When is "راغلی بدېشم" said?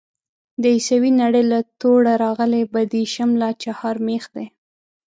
2.25-3.29